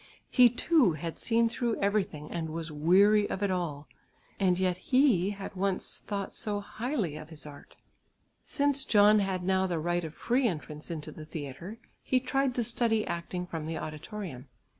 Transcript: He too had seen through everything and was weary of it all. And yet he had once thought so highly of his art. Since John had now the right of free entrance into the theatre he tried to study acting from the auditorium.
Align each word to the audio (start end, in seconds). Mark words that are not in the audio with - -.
He 0.31 0.49
too 0.49 0.93
had 0.93 1.19
seen 1.19 1.47
through 1.47 1.79
everything 1.79 2.31
and 2.31 2.49
was 2.49 2.71
weary 2.71 3.29
of 3.29 3.43
it 3.43 3.51
all. 3.51 3.87
And 4.39 4.57
yet 4.57 4.77
he 4.77 5.29
had 5.29 5.53
once 5.55 5.99
thought 5.99 6.33
so 6.33 6.59
highly 6.59 7.17
of 7.17 7.29
his 7.29 7.45
art. 7.45 7.75
Since 8.43 8.83
John 8.83 9.19
had 9.19 9.43
now 9.43 9.67
the 9.67 9.77
right 9.77 10.03
of 10.03 10.15
free 10.15 10.47
entrance 10.47 10.89
into 10.89 11.11
the 11.11 11.23
theatre 11.25 11.77
he 12.01 12.19
tried 12.19 12.55
to 12.55 12.63
study 12.63 13.05
acting 13.05 13.45
from 13.45 13.67
the 13.67 13.77
auditorium. 13.77 14.47